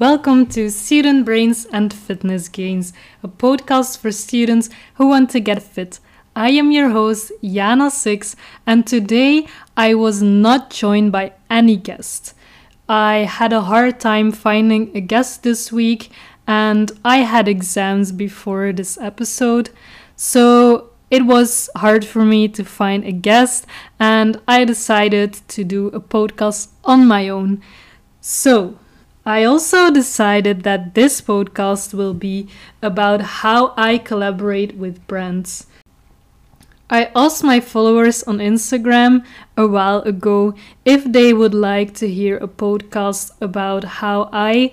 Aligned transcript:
Welcome 0.00 0.46
to 0.50 0.70
Student 0.70 1.24
Brains 1.24 1.66
and 1.72 1.92
Fitness 1.92 2.48
Gains, 2.48 2.92
a 3.20 3.26
podcast 3.26 3.98
for 3.98 4.12
students 4.12 4.70
who 4.94 5.08
want 5.08 5.28
to 5.30 5.40
get 5.40 5.60
fit. 5.60 5.98
I 6.36 6.50
am 6.50 6.70
your 6.70 6.90
host, 6.90 7.32
Yana 7.42 7.90
Six, 7.90 8.36
and 8.64 8.86
today 8.86 9.48
I 9.76 9.94
was 9.94 10.22
not 10.22 10.70
joined 10.70 11.10
by 11.10 11.32
any 11.50 11.74
guest. 11.74 12.34
I 12.88 13.26
had 13.28 13.52
a 13.52 13.62
hard 13.62 13.98
time 13.98 14.30
finding 14.30 14.96
a 14.96 15.00
guest 15.00 15.42
this 15.42 15.72
week, 15.72 16.12
and 16.46 16.92
I 17.04 17.16
had 17.18 17.48
exams 17.48 18.12
before 18.12 18.72
this 18.72 18.98
episode, 18.98 19.70
so 20.14 20.90
it 21.10 21.26
was 21.26 21.68
hard 21.74 22.04
for 22.04 22.24
me 22.24 22.46
to 22.46 22.64
find 22.64 23.04
a 23.04 23.10
guest, 23.10 23.66
and 23.98 24.40
I 24.46 24.64
decided 24.64 25.32
to 25.48 25.64
do 25.64 25.88
a 25.88 25.98
podcast 25.98 26.68
on 26.84 27.08
my 27.08 27.28
own. 27.28 27.60
So, 28.20 28.78
I 29.28 29.44
also 29.44 29.90
decided 29.90 30.62
that 30.62 30.94
this 30.94 31.20
podcast 31.20 31.92
will 31.92 32.14
be 32.14 32.48
about 32.80 33.20
how 33.44 33.74
I 33.76 33.98
collaborate 33.98 34.74
with 34.76 35.06
brands. 35.06 35.66
I 36.88 37.10
asked 37.14 37.44
my 37.44 37.60
followers 37.60 38.22
on 38.22 38.38
Instagram 38.38 39.26
a 39.54 39.66
while 39.66 40.00
ago 40.00 40.54
if 40.86 41.04
they 41.04 41.34
would 41.34 41.52
like 41.52 41.92
to 41.96 42.08
hear 42.08 42.38
a 42.38 42.48
podcast 42.48 43.32
about 43.42 44.00
how 44.00 44.30
I 44.32 44.72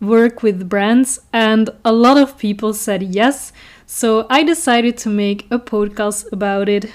work 0.00 0.42
with 0.42 0.66
brands, 0.66 1.20
and 1.30 1.68
a 1.84 1.92
lot 1.92 2.16
of 2.16 2.38
people 2.38 2.72
said 2.72 3.02
yes. 3.02 3.52
So 3.84 4.26
I 4.30 4.44
decided 4.44 4.96
to 5.04 5.10
make 5.10 5.46
a 5.50 5.58
podcast 5.58 6.24
about 6.32 6.70
it. 6.70 6.90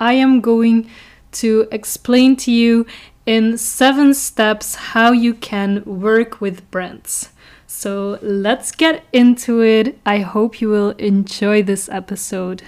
I 0.00 0.14
am 0.14 0.40
going 0.40 0.90
to 1.38 1.68
explain 1.70 2.34
to 2.34 2.50
you 2.50 2.84
in 3.28 3.58
seven 3.58 4.14
steps 4.14 4.74
how 4.74 5.12
you 5.12 5.34
can 5.34 5.82
work 5.84 6.40
with 6.40 6.70
brands. 6.70 7.28
So 7.66 8.18
let's 8.22 8.72
get 8.72 9.04
into 9.12 9.60
it. 9.60 9.98
I 10.06 10.20
hope 10.20 10.62
you 10.62 10.70
will 10.70 10.92
enjoy 10.92 11.62
this 11.62 11.90
episode. 11.90 12.62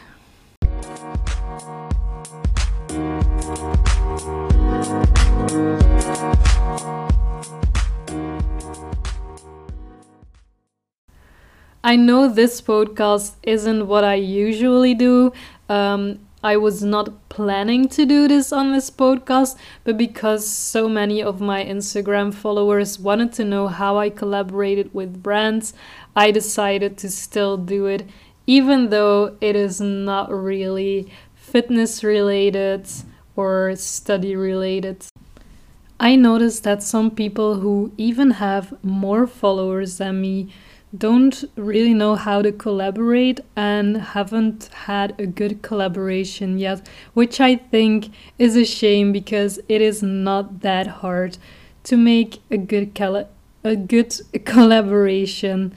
I 11.83 11.97
know 11.97 12.29
this 12.29 12.61
podcast 12.61 13.37
isn't 13.43 13.89
what 13.89 14.05
I 14.05 14.17
usually 14.17 14.93
do. 14.93 15.33
Um, 15.71 16.19
I 16.43 16.57
was 16.57 16.83
not 16.83 17.29
planning 17.29 17.87
to 17.89 18.07
do 18.07 18.27
this 18.27 18.51
on 18.51 18.73
this 18.73 18.89
podcast, 18.91 19.57
but 19.85 19.99
because 19.99 20.49
so 20.49 20.89
many 20.89 21.23
of 21.23 21.39
my 21.41 21.63
Instagram 21.63 22.33
followers 22.33 22.99
wanted 22.99 23.35
to 23.35 23.45
know 23.45 23.69
how 23.69 23.99
I 23.99 24.09
collaborated 24.09 24.95
with 24.95 25.23
brands, 25.23 25.75
I 26.17 26.31
decided 26.31 26.97
to 26.99 27.11
still 27.11 27.59
do 27.59 27.85
it, 27.85 28.09
even 28.47 28.89
though 28.89 29.37
it 29.43 29.55
is 29.55 29.83
not 29.83 30.33
really 30.33 31.13
fitness 31.35 32.03
related 32.03 32.89
or 33.37 33.77
study 33.77 34.35
related. 34.35 35.05
I 35.99 36.17
noticed 36.17 36.65
that 36.65 36.83
some 36.83 37.11
people 37.11 37.57
who 37.57 37.93
even 37.99 38.31
have 38.33 38.73
more 38.83 39.27
followers 39.27 39.99
than 39.99 40.23
me 40.23 40.49
don't 40.97 41.45
really 41.57 41.95
know 41.95 42.17
how 42.17 42.43
to 42.43 42.51
collaborate 42.51 43.41
and 43.55 43.97
haven't 43.97 44.71
had 44.87 45.15
a 45.21 45.27
good 45.27 45.63
collaboration 45.63 46.59
yet, 46.59 46.89
which 47.15 47.41
I 47.41 47.57
think 47.57 48.11
is 48.39 48.57
a 48.57 48.65
shame 48.65 49.13
because 49.13 49.61
it 49.69 49.81
is 49.81 50.03
not 50.03 50.61
that 50.61 50.87
hard 50.87 51.39
to 51.85 51.97
make 51.97 52.41
a 52.51 52.57
good 52.57 52.99
a 53.63 53.77
good 53.77 54.21
collaboration. 54.45 55.75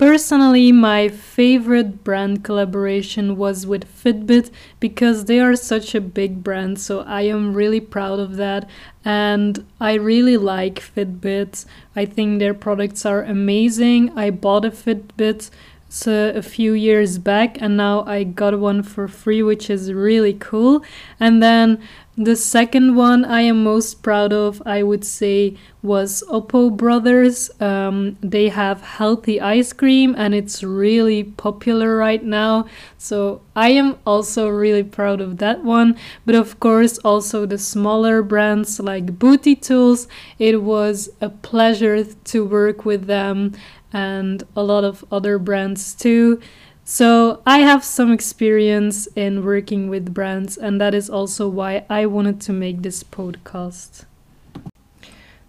Personally, 0.00 0.72
my 0.72 1.08
favorite 1.08 2.02
brand 2.02 2.42
collaboration 2.42 3.36
was 3.36 3.66
with 3.66 3.84
Fitbit 4.02 4.50
because 4.80 5.26
they 5.26 5.38
are 5.38 5.54
such 5.54 5.94
a 5.94 6.00
big 6.00 6.42
brand, 6.42 6.80
so 6.80 7.00
I 7.00 7.20
am 7.24 7.52
really 7.52 7.80
proud 7.82 8.18
of 8.18 8.36
that. 8.36 8.66
And 9.04 9.62
I 9.78 9.92
really 9.96 10.38
like 10.38 10.76
Fitbit. 10.76 11.66
I 11.94 12.06
think 12.06 12.38
their 12.38 12.54
products 12.54 13.04
are 13.04 13.22
amazing. 13.22 14.16
I 14.16 14.30
bought 14.30 14.64
a 14.64 14.70
Fitbit 14.70 15.50
so 15.90 16.30
a 16.34 16.40
few 16.40 16.72
years 16.72 17.18
back 17.18 17.60
and 17.60 17.76
now 17.76 18.04
I 18.04 18.24
got 18.24 18.58
one 18.58 18.82
for 18.82 19.08
free 19.08 19.42
which 19.42 19.68
is 19.68 19.92
really 19.92 20.34
cool 20.34 20.84
and 21.18 21.42
then 21.42 21.82
the 22.20 22.36
second 22.36 22.96
one 22.96 23.24
I 23.24 23.40
am 23.42 23.64
most 23.64 24.02
proud 24.02 24.30
of, 24.30 24.60
I 24.66 24.82
would 24.82 25.06
say, 25.06 25.56
was 25.82 26.22
Oppo 26.28 26.76
Brothers. 26.76 27.50
Um, 27.60 28.18
they 28.20 28.50
have 28.50 28.82
healthy 28.82 29.40
ice 29.40 29.72
cream 29.72 30.14
and 30.18 30.34
it's 30.34 30.62
really 30.62 31.24
popular 31.24 31.96
right 31.96 32.22
now. 32.22 32.66
So 32.98 33.40
I 33.56 33.70
am 33.70 33.96
also 34.04 34.48
really 34.48 34.82
proud 34.82 35.22
of 35.22 35.38
that 35.38 35.64
one. 35.64 35.96
But 36.26 36.34
of 36.34 36.60
course, 36.60 36.98
also 36.98 37.46
the 37.46 37.56
smaller 37.56 38.22
brands 38.22 38.78
like 38.78 39.18
Booty 39.18 39.56
Tools. 39.56 40.06
It 40.38 40.62
was 40.62 41.08
a 41.22 41.30
pleasure 41.30 42.04
to 42.04 42.44
work 42.44 42.84
with 42.84 43.06
them 43.06 43.54
and 43.92 44.42
a 44.56 44.62
lot 44.62 44.84
of 44.84 45.04
other 45.10 45.38
brands 45.38 45.94
too. 45.94 46.40
So, 46.84 47.40
I 47.46 47.58
have 47.58 47.84
some 47.84 48.12
experience 48.12 49.06
in 49.14 49.44
working 49.44 49.88
with 49.88 50.12
brands, 50.12 50.56
and 50.56 50.80
that 50.80 50.94
is 50.94 51.08
also 51.08 51.48
why 51.48 51.84
I 51.88 52.06
wanted 52.06 52.40
to 52.42 52.52
make 52.52 52.82
this 52.82 53.04
podcast. 53.04 54.06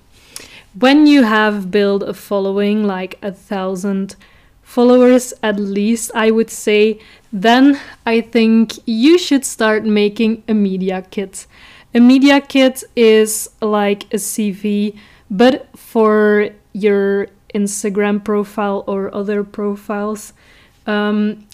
when 0.79 1.05
you 1.05 1.23
have 1.23 1.69
built 1.69 2.03
a 2.03 2.13
following 2.13 2.85
like 2.85 3.17
a 3.21 3.33
thousand 3.33 4.15
followers 4.61 5.33
at 5.43 5.59
least, 5.59 6.11
I 6.15 6.31
would 6.31 6.49
say, 6.49 6.99
then 7.33 7.77
I 8.05 8.21
think 8.21 8.79
you 8.85 9.17
should 9.17 9.43
start 9.43 9.83
making 9.83 10.43
a 10.47 10.53
media 10.53 11.05
kit. 11.11 11.45
A 11.93 11.99
media 11.99 12.39
kit 12.39 12.85
is 12.95 13.49
like 13.61 14.05
a 14.13 14.17
CV 14.17 14.97
But 15.31 15.67
for 15.77 16.49
your 16.73 17.27
Instagram 17.55 18.23
profile 18.23 18.83
or 18.85 19.13
other 19.15 19.45
profiles, 19.45 20.33
um, 20.85 21.47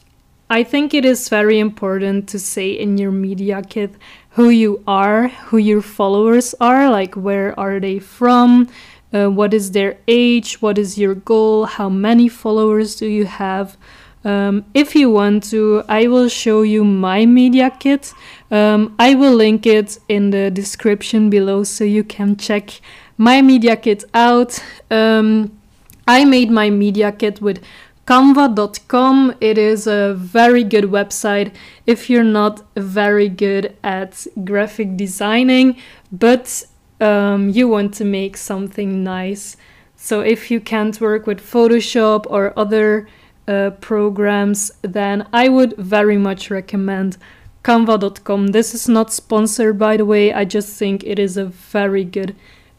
I 0.50 0.64
think 0.64 0.94
it 0.94 1.06
is 1.06 1.30
very 1.30 1.60
important 1.60 2.28
to 2.30 2.40
say 2.40 2.72
in 2.72 2.98
your 2.98 3.12
media 3.12 3.62
kit 3.62 3.92
who 4.32 4.50
you 4.50 4.84
are, 4.88 5.28
who 5.28 5.58
your 5.58 5.82
followers 5.82 6.56
are, 6.60 6.90
like 6.90 7.16
where 7.16 7.58
are 7.60 7.80
they 7.80 8.00
from, 8.00 8.68
uh, 9.14 9.28
what 9.28 9.54
is 9.54 9.72
their 9.72 9.98
age, 10.08 10.62
what 10.62 10.78
is 10.78 10.98
your 10.98 11.16
goal, 11.16 11.66
how 11.66 11.90
many 11.90 12.28
followers 12.28 12.96
do 12.96 13.08
you 13.08 13.26
have. 13.26 13.78
Um, 14.24 14.66
if 14.74 14.96
you 14.96 15.12
want 15.12 15.44
to, 15.52 15.84
I 15.88 16.08
will 16.08 16.30
show 16.30 16.62
you 16.62 16.84
my 16.84 17.26
media 17.26 17.70
kit. 17.70 18.14
Um, 18.50 18.96
I 19.00 19.16
will 19.16 19.34
link 19.34 19.66
it 19.66 20.00
in 20.10 20.32
the 20.32 20.50
description 20.50 21.30
below 21.30 21.64
so 21.64 21.84
you 21.84 22.04
can 22.04 22.36
check 22.36 22.82
my 23.18 23.42
media 23.42 23.76
kit 23.76 24.04
out. 24.14 24.64
Um, 24.92 25.60
I 26.08 26.24
made 26.24 26.50
my 26.50 26.70
media 26.70 27.12
kit 27.12 27.42
with 27.42 27.62
canva.com. 28.06 29.36
It 29.42 29.58
is 29.58 29.86
a 29.88 30.14
very 30.14 30.64
good 30.64 30.86
website 30.86 31.54
if 31.86 32.10
you're 32.10 32.24
not 32.24 32.62
very 32.76 33.28
good 33.28 33.76
at 33.84 34.26
graphic 34.46 34.96
designing, 34.96 35.78
but 36.12 36.64
um, 37.02 37.50
you 37.50 37.68
want 37.68 37.94
to 37.96 38.06
make 38.06 38.38
something 38.38 39.04
nice. 39.04 39.58
So 39.98 40.22
if 40.22 40.50
you 40.50 40.62
can't 40.62 41.00
work 41.02 41.28
with 41.28 41.42
Photoshop 41.42 42.26
or 42.30 42.58
other 42.58 43.08
uh, 43.48 43.72
programs, 43.82 44.72
then 44.84 45.28
I 45.34 45.50
would 45.50 45.76
very 45.78 46.18
much 46.18 46.50
recommend 46.50 47.18
canva.com. 47.64 48.48
This 48.48 48.74
is 48.74 48.88
not 48.88 49.12
sponsored, 49.12 49.78
by 49.78 49.98
the 49.98 50.06
way. 50.06 50.32
I 50.32 50.46
just 50.46 50.78
think 50.78 51.04
it 51.04 51.20
is 51.20 51.36
a 51.36 51.46
very 51.46 52.06
good 52.06 52.36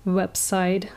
website. 0.09 0.89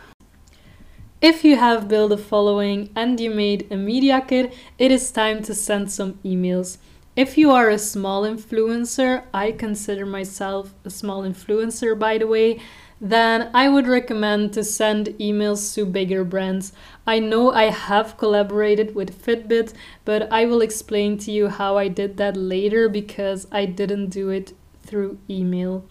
If 1.22 1.44
you 1.44 1.58
have 1.58 1.88
built 1.88 2.12
a 2.12 2.18
following 2.18 2.90
and 2.96 3.20
you 3.20 3.30
made 3.30 3.72
a 3.72 3.76
media 3.76 4.24
kit, 4.28 4.54
it 4.80 4.92
is 4.92 5.12
time 5.12 5.44
to 5.44 5.54
send 5.54 5.92
some 5.92 6.14
emails. 6.26 6.78
If 7.16 7.38
you 7.38 7.52
are 7.52 7.70
a 7.70 7.78
small 7.78 8.24
influencer, 8.24 9.26
I 9.34 9.52
consider 9.52 10.06
myself 10.06 10.74
a 10.86 10.90
small 10.90 11.24
influencer 11.24 11.98
by 12.00 12.18
the 12.18 12.26
way, 12.26 12.60
then 13.00 13.52
I 13.54 13.68
would 13.68 13.86
recommend 13.88 14.54
to 14.54 14.64
send 14.64 15.08
emails 15.20 15.76
to 15.76 15.86
bigger 15.86 16.24
brands. 16.24 16.72
I 17.06 17.20
know 17.20 17.52
I 17.52 17.66
have 17.66 18.18
collaborated 18.18 18.96
with 18.96 19.24
Fitbit, 19.24 19.74
but 20.06 20.32
I 20.32 20.46
will 20.46 20.62
explain 20.62 21.18
to 21.20 21.32
you 21.32 21.50
how 21.50 21.78
I 21.78 21.88
did 21.88 22.18
that 22.18 22.38
later 22.38 22.88
because 22.88 23.46
I 23.52 23.66
didn't 23.66 24.10
do 24.10 24.30
it 24.30 24.54
through 24.84 25.20
email. 25.30 25.86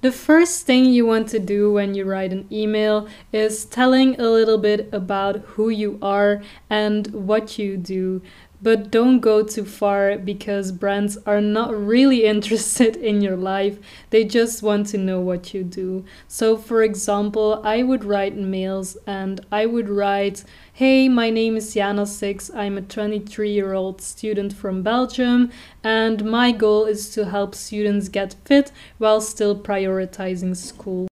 The 0.00 0.12
first 0.12 0.64
thing 0.64 0.84
you 0.84 1.06
want 1.06 1.28
to 1.30 1.40
do 1.40 1.72
when 1.72 1.92
you 1.96 2.04
write 2.04 2.32
an 2.32 2.46
email 2.52 3.08
is 3.32 3.64
telling 3.64 4.20
a 4.20 4.30
little 4.30 4.58
bit 4.58 4.88
about 4.92 5.40
who 5.40 5.70
you 5.70 5.98
are 6.00 6.40
and 6.70 7.08
what 7.08 7.58
you 7.58 7.76
do. 7.76 8.22
But 8.60 8.90
don't 8.90 9.20
go 9.20 9.44
too 9.44 9.64
far 9.64 10.18
because 10.18 10.72
brands 10.72 11.16
are 11.26 11.40
not 11.40 11.76
really 11.76 12.24
interested 12.34 12.96
in 12.96 13.20
your 13.20 13.36
life. 13.36 13.78
They 14.10 14.24
just 14.24 14.62
want 14.62 14.88
to 14.88 14.98
know 14.98 15.20
what 15.20 15.54
you 15.54 15.62
do. 15.62 16.04
So, 16.26 16.56
for 16.56 16.82
example, 16.82 17.60
I 17.64 17.82
would 17.82 18.04
write 18.04 18.36
mails 18.36 18.96
and 19.06 19.40
I 19.52 19.66
would 19.66 19.88
write, 19.88 20.44
Hey, 20.72 21.08
my 21.08 21.30
name 21.30 21.56
is 21.56 21.74
Jana 21.74 22.06
Six. 22.06 22.50
I'm 22.54 22.78
a 22.78 22.82
23 22.82 23.50
year 23.50 23.74
old 23.74 24.00
student 24.00 24.52
from 24.52 24.82
Belgium, 24.82 25.50
and 25.82 26.24
my 26.24 26.52
goal 26.52 26.84
is 26.84 27.10
to 27.10 27.26
help 27.26 27.54
students 27.54 28.08
get 28.08 28.34
fit 28.44 28.72
while 28.98 29.20
still 29.20 29.58
prioritizing 29.58 30.56
school. 30.56 31.08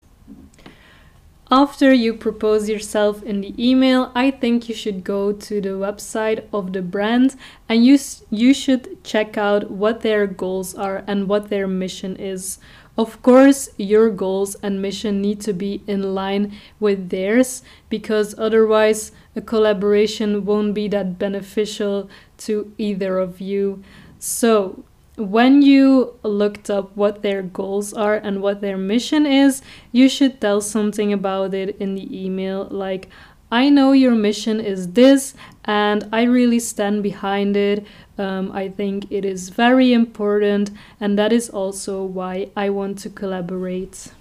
After 1.50 1.92
you 1.92 2.12
propose 2.14 2.68
yourself 2.68 3.22
in 3.22 3.40
the 3.40 3.54
email, 3.56 4.10
I 4.16 4.32
think 4.32 4.68
you 4.68 4.74
should 4.74 5.04
go 5.04 5.30
to 5.30 5.60
the 5.60 5.78
website 5.78 6.42
of 6.52 6.72
the 6.72 6.82
brand 6.82 7.36
and 7.68 7.86
you, 7.86 7.98
you 8.30 8.52
should 8.52 9.04
check 9.04 9.38
out 9.38 9.70
what 9.70 10.00
their 10.00 10.26
goals 10.26 10.74
are 10.74 11.04
and 11.06 11.28
what 11.28 11.48
their 11.48 11.68
mission 11.68 12.16
is. 12.16 12.58
Of 12.98 13.22
course, 13.22 13.68
your 13.76 14.10
goals 14.10 14.56
and 14.56 14.82
mission 14.82 15.22
need 15.22 15.40
to 15.42 15.52
be 15.52 15.82
in 15.86 16.16
line 16.16 16.52
with 16.80 17.10
theirs 17.10 17.62
because 17.88 18.34
otherwise, 18.36 19.12
a 19.36 19.40
collaboration 19.40 20.44
won't 20.44 20.74
be 20.74 20.88
that 20.88 21.16
beneficial 21.16 22.10
to 22.38 22.72
either 22.76 23.18
of 23.18 23.40
you. 23.40 23.84
So, 24.18 24.82
when 25.16 25.62
you 25.62 26.14
looked 26.22 26.68
up 26.70 26.94
what 26.94 27.22
their 27.22 27.42
goals 27.42 27.92
are 27.94 28.16
and 28.16 28.42
what 28.42 28.60
their 28.60 28.76
mission 28.76 29.26
is, 29.26 29.62
you 29.90 30.08
should 30.08 30.40
tell 30.40 30.60
something 30.60 31.12
about 31.12 31.54
it 31.54 31.76
in 31.80 31.94
the 31.94 32.24
email, 32.24 32.68
like, 32.70 33.08
I 33.50 33.70
know 33.70 33.92
your 33.92 34.14
mission 34.14 34.60
is 34.60 34.92
this, 34.92 35.34
and 35.64 36.08
I 36.12 36.24
really 36.24 36.58
stand 36.58 37.02
behind 37.02 37.56
it. 37.56 37.86
Um, 38.18 38.50
I 38.52 38.68
think 38.68 39.10
it 39.10 39.24
is 39.24 39.50
very 39.50 39.92
important, 39.92 40.70
and 41.00 41.18
that 41.18 41.32
is 41.32 41.48
also 41.48 42.02
why 42.02 42.50
I 42.56 42.70
want 42.70 42.98
to 42.98 43.10
collaborate. 43.10 44.12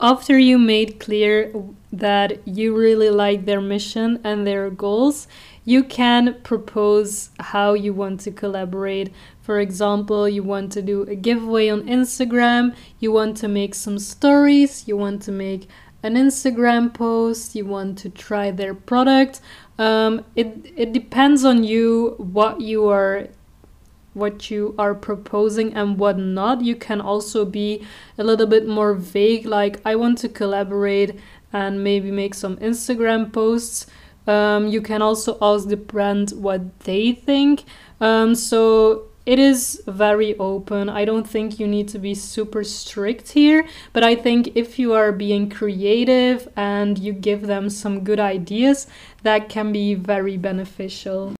After 0.00 0.38
you 0.38 0.58
made 0.58 0.98
clear 0.98 1.52
that 1.92 2.46
you 2.46 2.76
really 2.76 3.10
like 3.10 3.44
their 3.44 3.60
mission 3.60 4.18
and 4.24 4.46
their 4.46 4.70
goals, 4.70 5.28
you 5.64 5.82
can 5.82 6.40
propose 6.42 7.30
how 7.40 7.74
you 7.74 7.92
want 7.92 8.20
to 8.20 8.30
collaborate. 8.30 9.12
For 9.40 9.60
example, 9.60 10.28
you 10.28 10.42
want 10.42 10.72
to 10.72 10.82
do 10.82 11.02
a 11.02 11.14
giveaway 11.14 11.68
on 11.68 11.82
Instagram, 11.82 12.74
you 12.98 13.12
want 13.12 13.36
to 13.38 13.48
make 13.48 13.74
some 13.74 13.98
stories, 13.98 14.86
you 14.86 14.96
want 14.96 15.22
to 15.22 15.32
make 15.32 15.68
an 16.02 16.14
Instagram 16.14 16.92
post, 16.92 17.54
you 17.54 17.64
want 17.64 17.96
to 17.98 18.10
try 18.10 18.50
their 18.50 18.74
product. 18.74 19.40
Um, 19.78 20.24
it, 20.36 20.72
it 20.76 20.92
depends 20.92 21.44
on 21.44 21.64
you 21.64 22.14
what 22.18 22.60
you 22.60 22.88
are 22.88 23.28
what 24.12 24.48
you 24.48 24.74
are 24.78 24.94
proposing 24.94 25.74
and 25.74 25.98
what 25.98 26.16
not. 26.16 26.62
You 26.62 26.76
can 26.76 27.00
also 27.00 27.44
be 27.44 27.84
a 28.16 28.22
little 28.22 28.46
bit 28.46 28.66
more 28.66 28.94
vague, 28.94 29.44
like 29.44 29.80
I 29.84 29.96
want 29.96 30.18
to 30.18 30.28
collaborate 30.28 31.18
and 31.52 31.82
maybe 31.82 32.10
make 32.10 32.34
some 32.34 32.56
Instagram 32.58 33.32
posts. 33.32 33.86
Um, 34.26 34.68
you 34.68 34.80
can 34.80 35.02
also 35.02 35.36
ask 35.40 35.68
the 35.68 35.76
brand 35.76 36.30
what 36.30 36.80
they 36.80 37.12
think. 37.12 37.64
Um, 38.00 38.34
so 38.34 39.08
it 39.26 39.38
is 39.38 39.82
very 39.86 40.36
open. 40.38 40.88
I 40.88 41.04
don't 41.04 41.28
think 41.28 41.58
you 41.58 41.66
need 41.66 41.88
to 41.88 41.98
be 41.98 42.14
super 42.14 42.62
strict 42.62 43.32
here, 43.32 43.66
but 43.92 44.04
I 44.04 44.14
think 44.14 44.52
if 44.54 44.78
you 44.78 44.92
are 44.92 45.12
being 45.12 45.48
creative 45.48 46.48
and 46.56 46.98
you 46.98 47.12
give 47.12 47.46
them 47.46 47.70
some 47.70 48.04
good 48.04 48.20
ideas, 48.20 48.86
that 49.22 49.48
can 49.48 49.72
be 49.72 49.94
very 49.94 50.36
beneficial. 50.36 51.34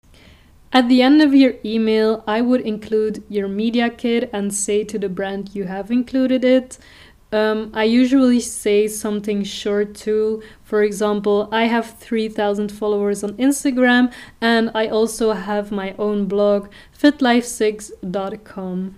At 0.72 0.88
the 0.88 1.02
end 1.02 1.22
of 1.22 1.34
your 1.34 1.54
email, 1.64 2.24
I 2.26 2.40
would 2.40 2.62
include 2.62 3.22
your 3.28 3.48
media 3.48 3.90
kit 3.90 4.28
and 4.32 4.52
say 4.52 4.82
to 4.84 4.98
the 4.98 5.08
brand 5.08 5.54
you 5.54 5.64
have 5.64 5.90
included 5.90 6.44
it. 6.44 6.78
Um, 7.34 7.72
I 7.74 7.82
usually 7.82 8.38
say 8.38 8.86
something 8.86 9.42
short 9.42 9.96
too. 9.96 10.40
For 10.62 10.84
example, 10.84 11.48
I 11.50 11.64
have 11.64 11.98
3,000 11.98 12.70
followers 12.70 13.24
on 13.24 13.32
Instagram 13.38 14.12
and 14.40 14.70
I 14.72 14.86
also 14.86 15.32
have 15.32 15.72
my 15.72 15.96
own 15.98 16.26
blog, 16.26 16.68
fitlife6.com. 16.96 18.94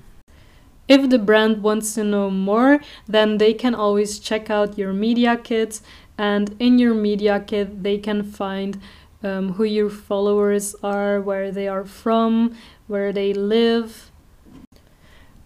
If 0.86 1.08
the 1.08 1.18
brand 1.18 1.62
wants 1.62 1.94
to 1.94 2.04
know 2.04 2.28
more, 2.28 2.80
then 3.08 3.38
they 3.38 3.54
can 3.54 3.74
always 3.74 4.18
check 4.18 4.50
out 4.50 4.76
your 4.76 4.92
media 4.92 5.38
kit, 5.42 5.80
and 6.18 6.54
in 6.60 6.78
your 6.78 6.94
media 6.94 7.40
kit, 7.40 7.82
they 7.82 7.98
can 7.98 8.22
find 8.22 8.78
um, 9.24 9.54
who 9.54 9.64
your 9.64 9.90
followers 9.90 10.76
are, 10.84 11.20
where 11.22 11.50
they 11.50 11.66
are 11.68 11.84
from, 11.84 12.54
where 12.86 13.12
they 13.12 13.32
live. 13.32 14.12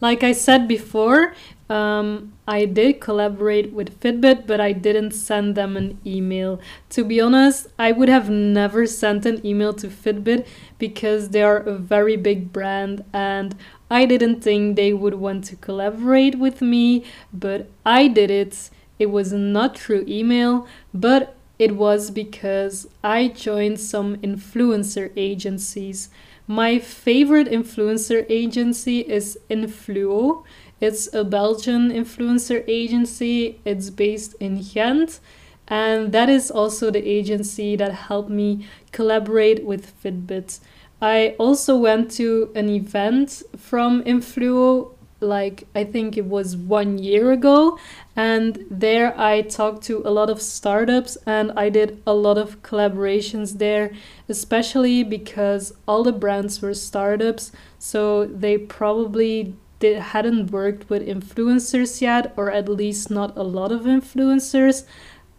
Like 0.00 0.22
I 0.22 0.32
said 0.32 0.68
before, 0.68 1.34
um, 1.70 2.32
I 2.48 2.64
did 2.64 3.00
collaborate 3.00 3.72
with 3.72 4.00
Fitbit, 4.00 4.46
but 4.46 4.60
I 4.60 4.72
didn't 4.72 5.12
send 5.12 5.54
them 5.54 5.76
an 5.76 6.00
email. 6.04 6.60
To 6.90 7.04
be 7.04 7.20
honest, 7.20 7.68
I 7.78 7.92
would 7.92 8.08
have 8.08 8.28
never 8.28 8.86
sent 8.86 9.24
an 9.24 9.44
email 9.46 9.72
to 9.74 9.86
Fitbit 9.86 10.46
because 10.78 11.28
they 11.28 11.42
are 11.42 11.58
a 11.58 11.74
very 11.76 12.16
big 12.16 12.52
brand 12.52 13.04
and 13.12 13.54
I 13.88 14.04
didn't 14.04 14.40
think 14.40 14.74
they 14.74 14.92
would 14.92 15.14
want 15.14 15.44
to 15.44 15.56
collaborate 15.56 16.38
with 16.38 16.60
me, 16.60 17.04
but 17.32 17.68
I 17.86 18.08
did 18.08 18.30
it. 18.30 18.70
It 18.98 19.10
was 19.10 19.32
not 19.32 19.78
through 19.78 20.04
email, 20.08 20.66
but 20.92 21.36
it 21.58 21.76
was 21.76 22.10
because 22.10 22.88
I 23.04 23.28
joined 23.28 23.78
some 23.78 24.16
influencer 24.16 25.12
agencies. 25.16 26.10
My 26.46 26.80
favorite 26.80 27.46
influencer 27.46 28.26
agency 28.28 29.00
is 29.00 29.38
Influo. 29.48 30.44
It's 30.80 31.12
a 31.14 31.24
Belgian 31.24 31.90
influencer 31.90 32.64
agency. 32.66 33.60
It's 33.64 33.90
based 33.90 34.34
in 34.40 34.62
Ghent. 34.62 35.20
And 35.68 36.12
that 36.12 36.28
is 36.28 36.50
also 36.50 36.90
the 36.90 37.06
agency 37.06 37.76
that 37.76 37.92
helped 37.92 38.30
me 38.30 38.66
collaborate 38.92 39.64
with 39.64 39.92
Fitbit. 40.02 40.58
I 41.00 41.36
also 41.38 41.76
went 41.76 42.10
to 42.12 42.50
an 42.54 42.68
event 42.68 43.42
from 43.56 44.02
Influo 44.04 44.94
like 45.20 45.68
I 45.74 45.84
think 45.84 46.16
it 46.16 46.24
was 46.24 46.56
one 46.56 46.98
year 46.98 47.32
ago. 47.32 47.78
And 48.16 48.64
there 48.70 49.18
I 49.18 49.42
talked 49.42 49.82
to 49.84 50.02
a 50.04 50.10
lot 50.10 50.30
of 50.30 50.42
startups 50.42 51.16
and 51.26 51.52
I 51.52 51.68
did 51.68 52.02
a 52.06 52.14
lot 52.14 52.38
of 52.38 52.62
collaborations 52.62 53.58
there, 53.58 53.92
especially 54.28 55.04
because 55.04 55.72
all 55.86 56.02
the 56.02 56.12
brands 56.12 56.60
were 56.60 56.74
startups. 56.74 57.52
So 57.78 58.26
they 58.26 58.58
probably 58.58 59.54
did, 59.80 59.98
hadn't 60.00 60.52
worked 60.52 60.88
with 60.88 61.06
influencers 61.06 62.00
yet, 62.00 62.32
or 62.36 62.50
at 62.50 62.68
least 62.68 63.10
not 63.10 63.36
a 63.36 63.42
lot 63.42 63.72
of 63.72 63.82
influencers. 63.82 64.84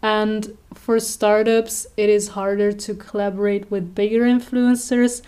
And 0.02 0.58
for 0.74 1.00
startups, 1.00 1.86
it 1.96 2.10
is 2.10 2.28
harder 2.28 2.72
to 2.72 2.94
collaborate 2.94 3.70
with 3.70 3.94
bigger 3.94 4.22
influencers. 4.22 5.22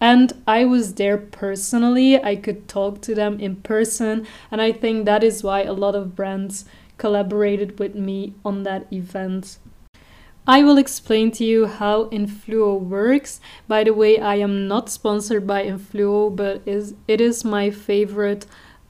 And 0.00 0.32
I 0.46 0.64
was 0.64 0.94
there 0.94 1.18
personally, 1.18 2.22
I 2.22 2.36
could 2.36 2.68
talk 2.68 3.02
to 3.02 3.14
them 3.14 3.38
in 3.38 3.56
person. 3.56 4.26
And 4.50 4.62
I 4.62 4.72
think 4.72 5.04
that 5.04 5.22
is 5.22 5.42
why 5.42 5.64
a 5.64 5.74
lot 5.74 5.94
of 5.94 6.16
brands 6.16 6.64
collaborated 6.96 7.78
with 7.78 7.94
me 7.94 8.34
on 8.44 8.62
that 8.62 8.90
event. 8.92 9.58
I 10.50 10.64
will 10.64 10.78
explain 10.78 11.30
to 11.38 11.44
you 11.44 11.66
how 11.66 12.08
Influo 12.10 12.74
works. 12.74 13.40
By 13.68 13.84
the 13.84 13.94
way, 13.94 14.18
I 14.18 14.34
am 14.34 14.66
not 14.66 14.90
sponsored 14.90 15.46
by 15.46 15.62
Influo, 15.62 16.28
but 16.28 16.62
is 16.66 16.94
it 17.06 17.20
is 17.20 17.44
my 17.44 17.70
favorite 17.70 18.46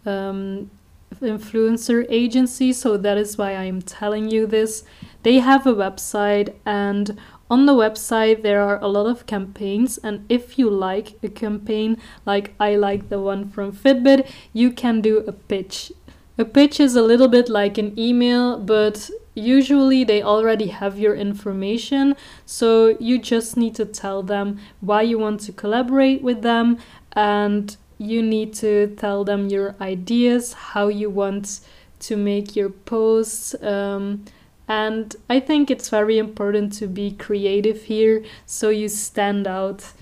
um, 0.07 0.71
influencer 1.21 2.07
agency, 2.09 2.73
so 2.73 2.97
that 2.97 3.19
is 3.19 3.37
why 3.37 3.51
I 3.51 3.65
am 3.65 3.83
telling 3.83 4.31
you 4.31 4.47
this. 4.47 4.85
They 5.23 5.41
have 5.41 5.67
a 5.67 5.75
website, 5.75 6.55
and 6.65 7.19
on 7.51 7.67
the 7.67 7.75
website 7.75 8.41
there 8.41 8.63
are 8.63 8.81
a 8.81 8.89
lot 8.89 9.05
of 9.05 9.27
campaigns. 9.27 9.99
And 9.99 10.25
if 10.31 10.59
you 10.59 10.71
like 10.71 11.19
a 11.23 11.29
campaign, 11.29 11.99
like 12.25 12.55
I 12.59 12.77
like 12.77 13.11
the 13.11 13.21
one 13.21 13.51
from 13.51 13.73
Fitbit, 13.73 14.27
you 14.55 14.71
can 14.73 15.03
do 15.03 15.19
a 15.27 15.33
pitch. 15.33 15.93
A 16.41 16.45
pitch 16.47 16.81
is 16.81 16.97
a 16.97 17.03
little 17.03 17.29
bit 17.29 17.51
like 17.51 17.77
an 17.77 17.93
email, 17.99 18.59
but 18.59 19.11
usually 19.35 20.05
they 20.05 20.23
already 20.23 20.69
have 20.69 20.99
your 20.99 21.15
information, 21.15 22.17
so 22.47 22.97
you 22.99 23.19
just 23.19 23.59
need 23.59 23.75
to 23.75 23.85
tell 23.85 24.23
them 24.23 24.59
why 24.81 25.03
you 25.03 25.19
want 25.19 25.41
to 25.41 25.53
collaborate 25.53 26.23
with 26.23 26.41
them 26.41 26.79
and 27.13 27.77
you 27.99 28.23
need 28.23 28.55
to 28.55 28.97
tell 28.97 29.23
them 29.23 29.51
your 29.51 29.77
ideas, 29.83 30.55
how 30.55 30.89
you 30.89 31.11
want 31.11 31.61
to 31.99 32.17
make 32.17 32.57
your 32.57 32.71
posts. 32.71 33.55
Um, 33.63 34.25
and 34.67 35.15
I 35.29 35.41
think 35.41 35.71
it's 35.71 35.91
very 35.91 36.17
important 36.17 36.73
to 36.79 36.87
be 36.87 37.11
creative 37.11 37.83
here 37.83 38.25
so 38.47 38.71
you 38.71 38.89
stand 38.89 39.47
out. 39.47 39.93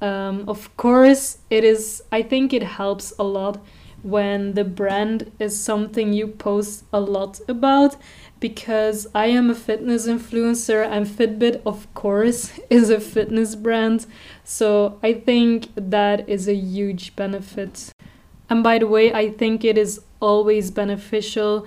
Um, 0.00 0.48
of 0.48 0.74
course, 0.78 1.36
it 1.50 1.64
is, 1.64 2.02
I 2.10 2.22
think 2.22 2.54
it 2.54 2.62
helps 2.62 3.12
a 3.18 3.24
lot 3.24 3.60
when 4.02 4.54
the 4.54 4.64
brand 4.64 5.30
is 5.38 5.58
something 5.58 6.12
you 6.12 6.26
post 6.26 6.84
a 6.92 7.00
lot 7.00 7.40
about 7.48 7.96
because 8.40 9.06
I 9.14 9.26
am 9.26 9.50
a 9.50 9.54
fitness 9.54 10.08
influencer 10.08 10.84
and 10.84 11.06
Fitbit, 11.06 11.62
of 11.64 11.92
course, 11.94 12.58
is 12.70 12.90
a 12.90 13.00
fitness 13.00 13.54
brand. 13.54 14.06
So 14.44 14.98
I 15.02 15.14
think 15.14 15.68
that 15.76 16.28
is 16.28 16.48
a 16.48 16.54
huge 16.54 17.14
benefit. 17.14 17.92
And 18.50 18.62
by 18.62 18.78
the 18.78 18.86
way, 18.86 19.14
I 19.14 19.30
think 19.30 19.64
it 19.64 19.78
is 19.78 20.00
always 20.20 20.70
beneficial 20.70 21.66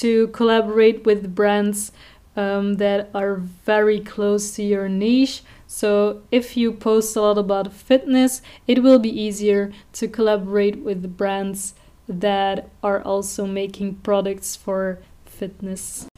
to 0.00 0.28
collaborate 0.28 1.04
with 1.04 1.34
brands 1.34 1.92
um, 2.36 2.74
that 2.74 3.10
are 3.14 3.36
very 3.36 4.00
close 4.00 4.54
to 4.56 4.62
your 4.62 4.88
niche. 4.88 5.42
So 5.74 6.20
if 6.30 6.54
you 6.54 6.70
post 6.70 7.16
a 7.16 7.22
lot 7.22 7.38
about 7.38 7.72
fitness, 7.72 8.42
it 8.66 8.82
will 8.82 8.98
be 8.98 9.08
easier 9.08 9.72
to 9.94 10.06
collaborate 10.06 10.80
with 10.80 11.16
brands 11.16 11.72
that 12.06 12.68
are 12.82 13.00
also 13.00 13.46
making 13.46 13.94
products 14.02 14.54
for 14.54 14.98
fitness. 15.24 16.08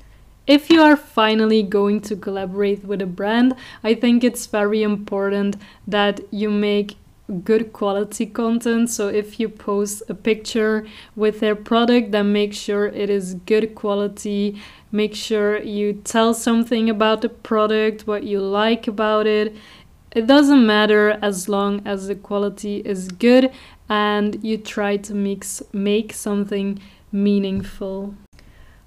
If 0.49 0.71
you 0.71 0.83
are 0.83 0.97
finally 0.97 1.63
going 1.63 2.01
to 2.01 2.17
collaborate 2.17 2.85
with 2.85 3.01
a 3.01 3.07
brand, 3.07 3.55
I 3.85 3.95
think 3.95 4.25
it's 4.25 4.47
very 4.47 4.83
important 4.83 5.57
that 5.87 6.21
you 6.33 6.51
make 6.51 6.97
good 7.43 7.73
quality 7.73 8.27
content. 8.27 8.91
So 8.91 9.09
if 9.09 9.41
you 9.41 9.49
post 9.49 10.03
a 10.09 10.15
picture 10.15 10.87
with 11.17 11.41
their 11.41 11.57
product, 11.57 12.13
then 12.13 12.33
make 12.33 12.53
sure 12.53 12.87
it 12.87 13.09
is 13.09 13.35
good 13.47 13.75
quality. 13.75 14.61
Make 14.93 15.15
sure 15.15 15.63
you 15.63 15.95
tell 15.95 16.35
something 16.35 16.91
about 16.91 17.23
the 17.23 17.29
product, 17.29 18.07
what 18.07 18.25
you 18.25 18.41
like 18.41 18.87
about 18.87 19.27
it. 19.27 19.57
It 20.13 20.27
doesn't 20.27 20.65
matter 20.65 21.19
as 21.23 21.49
long 21.49 21.83
as 21.85 22.07
the 22.07 22.15
quality 22.15 22.77
is 22.85 23.09
good 23.09 23.51
and 23.89 24.43
you 24.45 24.57
try 24.59 24.97
to 24.97 25.15
mix 25.15 25.63
make 25.73 26.13
something 26.13 26.81
meaningful. 27.11 28.15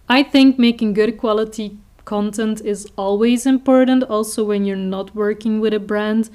I 0.07 0.23
think 0.23 0.57
making 0.57 0.93
good 0.93 1.17
quality 1.17 1.77
content 2.05 2.61
is 2.61 2.87
always 2.95 3.45
important, 3.45 4.03
also 4.03 4.45
when 4.45 4.63
you're 4.63 4.77
not 4.77 5.13
working 5.13 5.59
with 5.59 5.73
a 5.73 5.79
brand, 5.79 6.29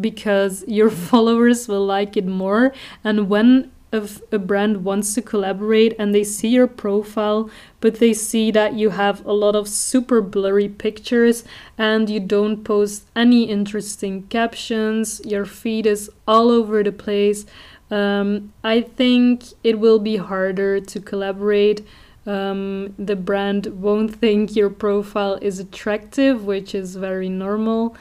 because 0.00 0.64
your 0.66 0.90
followers 1.10 1.68
will 1.68 1.84
like 1.84 2.16
it 2.16 2.26
more. 2.26 2.72
And 3.02 3.28
when 3.28 3.70
if 3.92 4.20
a 4.32 4.38
brand 4.40 4.84
wants 4.84 5.14
to 5.14 5.22
collaborate 5.22 5.94
and 6.00 6.12
they 6.12 6.24
see 6.24 6.48
your 6.48 6.66
profile, 6.66 7.48
but 7.80 8.00
they 8.00 8.12
see 8.12 8.50
that 8.50 8.74
you 8.74 8.90
have 8.90 9.24
a 9.24 9.32
lot 9.32 9.54
of 9.54 9.68
super 9.68 10.20
blurry 10.20 10.68
pictures 10.68 11.44
and 11.78 12.10
you 12.10 12.18
don't 12.18 12.64
post 12.64 13.04
any 13.14 13.44
interesting 13.44 14.24
captions, 14.24 15.20
your 15.24 15.44
feed 15.44 15.86
is 15.86 16.10
all 16.26 16.50
over 16.50 16.82
the 16.82 16.90
place. 16.90 17.46
Um, 17.88 18.52
I 18.64 18.80
think 18.80 19.44
it 19.62 19.78
will 19.78 20.00
be 20.00 20.16
harder 20.16 20.80
to 20.80 21.00
collaborate 21.00 21.86
um, 22.26 22.94
the 22.98 23.16
brand 23.16 23.66
won't 23.66 24.14
think 24.14 24.56
your 24.56 24.70
profile 24.70 25.38
is 25.42 25.58
attractive, 25.58 26.44
which 26.44 26.74
is 26.74 26.96
very 26.96 27.28
normal. 27.28 27.96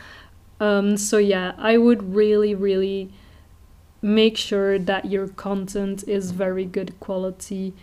Um, 0.64 0.96
so, 0.96 1.18
yeah, 1.18 1.52
I 1.58 1.78
would 1.78 2.16
really, 2.16 2.56
really 2.56 3.12
make 4.02 4.38
sure 4.38 4.80
that 4.80 5.12
your 5.12 5.28
content 5.28 6.06
is 6.08 6.32
very 6.32 6.64
good 6.64 6.98
quality, 7.02 7.74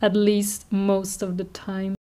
at 0.00 0.14
least 0.14 0.70
most 0.70 1.20
of 1.20 1.36
the 1.36 1.44
time. 1.44 1.96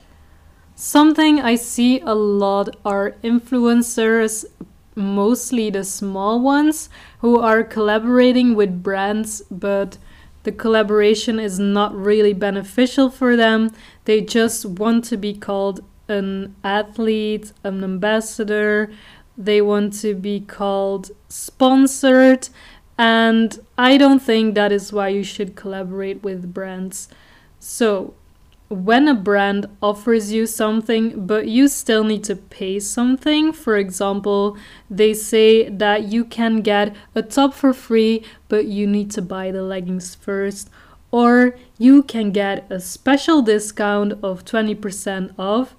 Something 0.76 1.42
I 1.42 1.56
see 1.56 2.02
a 2.02 2.14
lot 2.14 2.70
are 2.86 3.16
influencers, 3.24 4.46
mostly 4.94 5.72
the 5.72 5.84
small 5.84 6.40
ones, 6.40 6.88
who 7.22 7.40
are 7.40 7.64
collaborating 7.64 8.54
with 8.54 8.84
brands 8.84 9.42
but 9.50 9.98
the 10.44 10.52
collaboration 10.52 11.40
is 11.40 11.58
not 11.58 11.96
really 11.96 12.34
beneficial 12.34 13.10
for 13.10 13.36
them. 13.36 13.72
They 14.06 14.22
just 14.22 14.68
want 14.68 15.04
to 15.06 15.18
be 15.18 15.34
called 15.34 15.80
an 16.08 16.56
athlete, 16.64 17.54
an 17.64 17.84
ambassador. 17.84 18.92
They 19.38 19.62
want 19.62 19.94
to 20.02 20.16
be 20.16 20.40
called 20.40 21.12
sponsored. 21.30 22.50
And 22.98 23.60
I 23.78 23.98
don't 23.98 24.20
think 24.20 24.56
that 24.56 24.72
is 24.72 24.92
why 24.92 25.10
you 25.10 25.24
should 25.24 25.56
collaborate 25.56 26.24
with 26.24 26.54
brands. 26.54 27.10
So, 27.60 28.14
when 28.70 29.08
a 29.08 29.14
brand 29.14 29.66
offers 29.82 30.34
you 30.34 30.46
something 30.46 31.26
but 31.26 31.48
you 31.48 31.70
still 31.70 32.04
need 32.04 32.24
to 32.26 32.36
pay 32.36 32.80
something, 32.80 33.54
for 33.54 33.78
example, 33.78 34.58
they 34.90 35.14
say 35.14 35.70
that 35.70 36.04
you 36.04 36.26
can 36.26 36.58
get 36.62 36.96
a 37.16 37.22
top 37.22 37.54
for 37.54 37.74
free 37.74 38.24
but 38.50 38.66
you 38.66 38.86
need 38.86 39.10
to 39.12 39.22
buy 39.22 39.52
the 39.52 39.64
leggings 39.64 40.16
first, 40.16 40.70
or 41.12 41.56
you 41.78 42.04
can 42.04 42.32
get 42.32 42.70
a 42.70 42.80
special 42.80 43.42
discount 43.42 44.14
of 44.22 44.44
20% 44.44 45.34
off, 45.40 45.76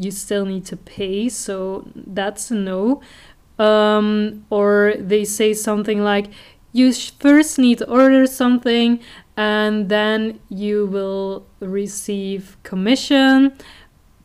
you 0.00 0.10
still 0.10 0.46
need 0.46 0.64
to 0.64 0.76
pay, 0.76 1.28
so 1.28 1.86
that's 1.94 2.50
a 2.50 2.54
no. 2.54 3.02
Um, 3.58 4.46
or 4.48 4.94
they 4.98 5.26
say 5.26 5.52
something 5.52 6.02
like, 6.02 6.28
you 6.72 6.92
first 6.92 7.58
need 7.58 7.78
to 7.78 7.90
order 7.90 8.26
something 8.26 9.00
and 9.36 9.90
then 9.90 10.40
you 10.48 10.86
will 10.86 11.46
receive 11.60 12.56
commission. 12.62 13.52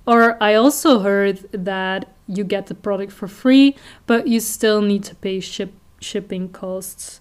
Or 0.08 0.42
I 0.42 0.54
also 0.54 1.00
heard 1.00 1.40
that 1.52 2.08
you 2.28 2.46
get 2.46 2.68
the 2.68 2.76
product 2.76 3.12
for 3.12 3.28
free, 3.28 3.76
but 4.06 4.28
you 4.28 4.40
still 4.40 4.82
need 4.82 5.04
to 5.06 5.16
pay 5.16 5.42
ship 5.42 5.74
shipping 6.00 6.50
costs. 6.50 7.20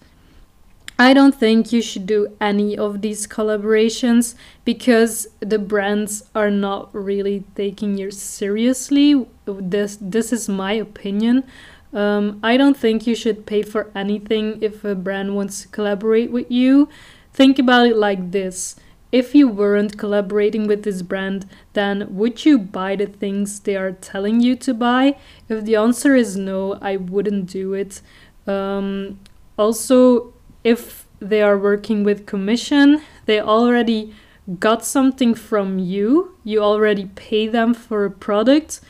I 0.96 1.12
don't 1.12 1.34
think 1.34 1.72
you 1.72 1.82
should 1.82 2.06
do 2.06 2.36
any 2.40 2.78
of 2.78 3.02
these 3.02 3.26
collaborations 3.26 4.36
because 4.64 5.26
the 5.40 5.58
brands 5.58 6.24
are 6.34 6.50
not 6.50 6.94
really 6.94 7.44
taking 7.56 7.98
you 7.98 8.10
seriously. 8.12 9.26
This 9.46 9.98
this 10.00 10.32
is 10.32 10.48
my 10.48 10.72
opinion. 10.72 11.44
Um, 11.92 12.40
I 12.42 12.56
don't 12.56 12.76
think 12.76 13.06
you 13.06 13.14
should 13.14 13.46
pay 13.46 13.62
for 13.62 13.90
anything 13.94 14.58
if 14.60 14.84
a 14.84 14.94
brand 14.94 15.36
wants 15.36 15.62
to 15.62 15.68
collaborate 15.68 16.32
with 16.32 16.50
you 16.50 16.88
Think 17.34 17.58
about 17.58 17.88
it 17.88 17.96
like 17.96 18.30
this. 18.30 18.76
If 19.10 19.34
you 19.34 19.48
weren't 19.48 19.98
collaborating 19.98 20.68
with 20.68 20.84
this 20.84 21.02
brand, 21.02 21.46
then 21.72 22.06
would 22.14 22.44
you 22.44 22.58
buy 22.58 22.94
the 22.94 23.06
things 23.06 23.58
they 23.58 23.74
are 23.74 23.90
telling 23.90 24.40
you 24.40 24.54
to 24.56 24.72
buy? 24.72 25.16
If 25.48 25.64
the 25.64 25.74
answer 25.74 26.14
is 26.14 26.36
no, 26.36 26.78
I 26.80 26.96
wouldn't 26.96 27.46
do 27.46 27.74
it. 27.74 28.00
Um, 28.46 29.18
also, 29.58 30.32
if 30.64 31.06
they 31.20 31.42
are 31.42 31.58
working 31.58 32.02
with 32.02 32.26
commission, 32.26 33.02
they 33.26 33.40
already 33.40 34.14
got 34.58 34.84
something 34.84 35.34
from 35.34 35.78
you, 35.78 36.36
you 36.44 36.60
already 36.60 37.06
pay 37.14 37.46
them 37.46 37.72
for 37.72 38.04
a 38.04 38.10
product 38.10 38.80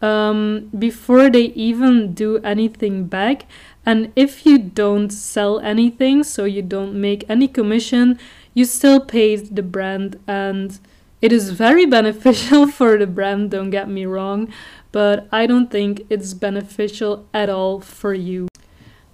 um, 0.00 0.70
before 0.78 1.30
they 1.30 1.46
even 1.54 2.14
do 2.14 2.38
anything 2.38 3.04
back. 3.04 3.46
And 3.84 4.12
if 4.16 4.46
you 4.46 4.58
don't 4.58 5.10
sell 5.10 5.60
anything, 5.60 6.24
so 6.24 6.44
you 6.44 6.62
don't 6.62 6.94
make 6.94 7.28
any 7.28 7.48
commission, 7.48 8.18
you 8.54 8.64
still 8.64 9.00
pay 9.00 9.36
the 9.36 9.62
brand 9.62 10.18
and 10.26 10.78
it 11.20 11.32
is 11.32 11.50
very 11.50 11.86
beneficial 11.98 12.66
for 12.66 12.96
the 12.96 13.06
brand, 13.06 13.50
don't 13.50 13.70
get 13.70 13.88
me 13.88 14.06
wrong, 14.06 14.52
but 14.92 15.28
I 15.30 15.46
don't 15.46 15.70
think 15.70 16.02
it's 16.10 16.34
beneficial 16.34 17.26
at 17.32 17.48
all 17.48 17.80
for 17.80 18.14
you. 18.14 18.51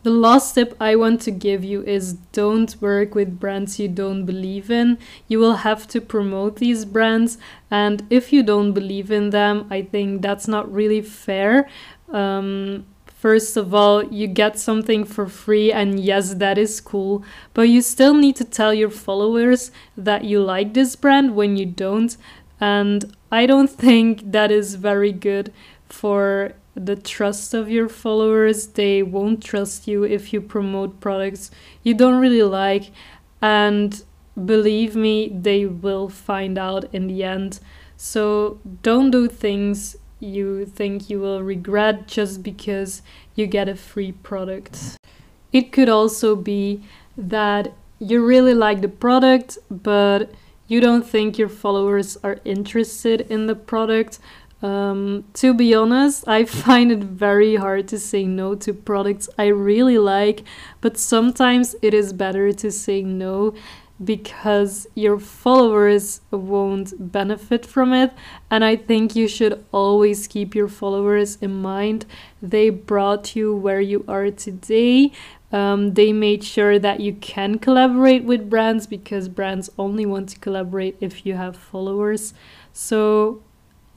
The 0.03 0.11
last 0.11 0.55
tip 0.55 0.77
I 0.81 0.97
want 0.97 1.21
to 1.23 1.31
give 1.31 1.65
you 1.65 1.83
is 1.83 2.15
don't 2.33 2.75
work 2.81 3.15
with 3.15 3.41
brands 3.41 3.79
you 3.79 3.89
don't 3.89 4.25
believe 4.25 4.71
in. 4.71 4.99
You 5.27 5.39
will 5.41 5.57
have 5.57 5.87
to 5.89 6.01
promote 6.01 6.57
these 6.57 6.85
brands, 6.85 7.37
and 7.71 8.07
if 8.09 8.33
you 8.33 8.43
don't 8.43 8.73
believe 8.73 9.11
in 9.11 9.31
them, 9.31 9.67
I 9.71 9.83
think 9.83 10.23
that's 10.23 10.47
not 10.49 10.73
really 10.73 11.03
fair. 11.03 11.69
Um, 12.11 12.87
First 13.19 13.57
of 13.57 13.75
all, 13.75 14.05
you 14.05 14.29
get 14.29 14.61
something 14.61 15.05
for 15.05 15.27
free, 15.27 15.73
and 15.73 15.99
yes, 15.99 16.35
that 16.35 16.57
is 16.57 16.81
cool, 16.81 17.25
but 17.53 17.63
you 17.63 17.83
still 17.83 18.15
need 18.15 18.37
to 18.37 18.45
tell 18.45 18.73
your 18.73 18.91
followers 18.91 19.73
that 19.97 20.23
you 20.23 20.41
like 20.41 20.73
this 20.73 20.95
brand 20.95 21.35
when 21.35 21.57
you 21.57 21.67
don't, 21.67 22.17
and 22.61 23.13
I 23.33 23.47
don't 23.47 23.71
think 23.87 24.31
that 24.31 24.53
is 24.53 24.77
very 24.77 25.11
good 25.11 25.53
for 25.89 26.53
the 26.79 26.97
trust 26.97 27.55
of 27.55 27.71
your 27.71 27.89
followers. 27.89 28.69
They 28.69 29.03
won't 29.03 29.43
trust 29.43 29.89
you 29.89 30.05
if 30.05 30.33
you 30.33 30.41
promote 30.41 31.01
products 31.01 31.51
you 31.83 31.95
don't 31.95 32.21
really 32.21 32.43
like, 32.43 32.91
and 33.41 34.05
believe 34.45 34.95
me, 34.95 35.29
they 35.29 35.65
will 35.67 36.09
find 36.09 36.59
out 36.59 36.85
in 36.93 37.07
the 37.07 37.25
end. 37.25 37.61
So 37.97 38.61
don't 38.83 39.11
do 39.11 39.27
things 39.29 39.97
you 40.21 40.67
think 40.67 41.09
you 41.09 41.21
will 41.21 41.43
regret 41.43 42.07
just 42.07 42.43
because 42.43 43.03
you 43.35 43.47
get 43.47 43.69
a 43.69 43.75
free 43.75 44.13
product. 44.13 44.99
It 45.53 45.73
could 45.73 45.89
also 45.89 46.37
be 46.37 46.83
that 47.17 47.73
you 47.99 48.25
really 48.25 48.55
like 48.55 48.81
the 48.81 48.89
product, 48.89 49.59
but 49.71 50.31
you 50.67 50.81
don't 50.81 51.07
think 51.07 51.39
your 51.39 51.49
followers 51.49 52.19
are 52.23 52.39
interested 52.45 53.23
in 53.23 53.47
the 53.47 53.55
product. 53.55 54.19
Um, 54.63 55.25
to 55.35 55.55
be 55.55 55.75
honest, 55.75 56.27
I 56.27 56.45
find 56.65 56.91
it 56.91 57.01
very 57.01 57.57
hard 57.57 57.89
to 57.89 57.99
say 57.99 58.25
no 58.25 58.55
to 58.57 58.73
products 58.73 59.29
I 59.39 59.47
really 59.47 59.99
like, 59.99 60.45
but 60.81 60.99
sometimes 60.99 61.77
it 61.83 61.95
is 61.95 62.13
better 62.13 62.53
to 62.53 62.71
say 62.71 63.03
no 63.03 63.55
because 64.03 64.87
your 64.95 65.19
followers 65.19 66.21
won't 66.31 67.13
benefit 67.13 67.67
from 67.67 67.93
it. 67.93 68.13
And 68.51 68.65
I 68.65 68.77
think 68.77 69.17
you 69.17 69.27
should 69.27 69.65
always 69.73 70.29
keep 70.29 70.55
your 70.55 70.69
followers 70.69 71.37
in 71.41 71.61
mind. 71.61 72.07
They 72.41 72.71
brought 72.71 73.35
you 73.35 73.55
where 73.57 73.81
you 73.81 74.05
are 74.07 74.31
today. 74.31 75.13
Um, 75.51 75.95
they 75.95 76.13
made 76.13 76.45
sure 76.45 76.79
that 76.79 77.01
you 77.01 77.15
can 77.15 77.59
collaborate 77.59 78.25
with 78.25 78.51
brands 78.51 78.87
because 78.87 79.29
brands 79.29 79.71
only 79.79 80.07
want 80.07 80.29
to 80.31 80.39
collaborate 80.39 80.97
if 81.01 81.25
you 81.25 81.35
have 81.35 81.57
followers. 81.57 82.35
So 82.73 83.43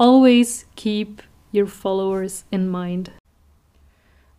always 0.01 0.65
keep 0.75 1.21
your 1.51 1.67
followers 1.67 2.43
in 2.51 2.67
mind. 2.67 3.11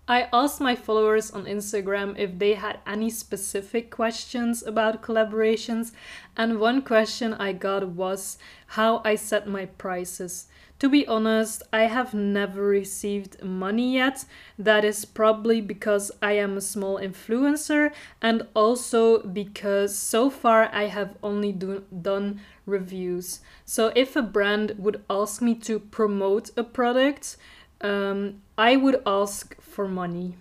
I 0.09 0.27
asked 0.33 0.61
my 0.61 0.75
followers 0.75 1.31
on 1.31 1.45
Instagram 1.45 2.19
if 2.19 2.37
they 2.37 2.55
had 2.55 2.81
any 2.85 3.11
specific 3.11 3.89
questions 3.89 4.65
about 4.67 5.05
collaborations, 5.05 5.93
and 6.37 6.59
one 6.59 6.83
question 6.83 7.33
I 7.35 7.53
got 7.53 7.91
was 7.91 8.39
how 8.75 9.03
I 9.05 9.15
set 9.15 9.47
my 9.47 9.67
prices. 9.67 10.49
To 10.83 10.89
be 10.89 11.07
honest, 11.07 11.63
I 11.73 11.83
have 11.83 12.13
never 12.13 12.65
received 12.65 13.41
money 13.41 13.95
yet. 13.95 14.25
That 14.59 14.85
is 14.85 15.05
probably 15.05 15.61
because 15.61 16.11
I 16.21 16.33
am 16.33 16.57
a 16.57 16.61
small 16.61 16.99
influencer 16.99 17.93
and 18.21 18.49
also 18.53 19.23
because 19.23 19.97
so 19.97 20.29
far 20.29 20.69
I 20.73 20.87
have 20.87 21.15
only 21.23 21.53
do- 21.53 21.85
done 22.03 22.41
reviews. 22.67 23.43
So 23.65 23.93
if 23.95 24.17
a 24.17 24.23
brand 24.23 24.75
would 24.77 25.05
ask 25.09 25.41
me 25.41 25.55
to 25.67 25.79
promote 25.79 26.51
a 26.57 26.65
product, 26.65 27.37
um, 27.81 28.43
I 28.59 28.75
would 28.75 29.01
ask 29.07 29.55
for 29.61 29.87
money. 29.87 30.35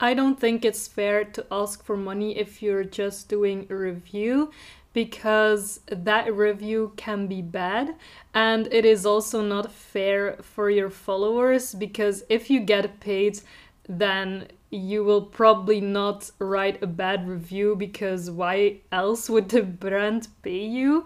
I 0.00 0.14
don't 0.14 0.40
think 0.40 0.64
it's 0.64 0.88
fair 0.88 1.22
to 1.22 1.46
ask 1.52 1.84
for 1.84 1.96
money 1.96 2.36
if 2.36 2.60
you're 2.60 2.82
just 2.82 3.28
doing 3.28 3.68
a 3.70 3.76
review 3.76 4.50
because 4.92 5.80
that 5.86 6.32
review 6.34 6.92
can 6.96 7.26
be 7.26 7.40
bad 7.40 7.94
and 8.34 8.68
it 8.72 8.84
is 8.84 9.06
also 9.06 9.42
not 9.42 9.72
fair 9.72 10.36
for 10.42 10.70
your 10.70 10.90
followers 10.90 11.74
because 11.74 12.24
if 12.28 12.50
you 12.50 12.60
get 12.60 13.00
paid 13.00 13.40
then 13.88 14.46
you 14.70 15.04
will 15.04 15.22
probably 15.22 15.80
not 15.80 16.30
write 16.38 16.82
a 16.82 16.86
bad 16.86 17.28
review 17.28 17.76
because 17.76 18.30
why 18.30 18.76
else 18.90 19.28
would 19.28 19.48
the 19.50 19.62
brand 19.62 20.28
pay 20.42 20.64
you? 20.64 21.04